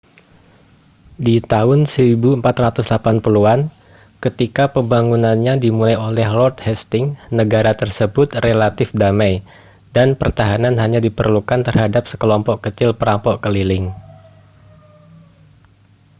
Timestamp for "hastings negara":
6.65-7.71